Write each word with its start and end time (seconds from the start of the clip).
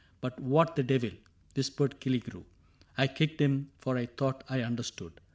—"But 0.21 0.39
what 0.39 0.75
the 0.75 0.81
devil!" 0.81 1.11
whispered 1.55 1.99
Killigrew. 2.01 2.43
I 2.97 3.05
kicked 3.05 3.39
him, 3.39 3.69
for 3.77 3.99
I 3.99 4.07
thought 4.07 4.43
I 4.49 4.61
understood. 4.61 5.21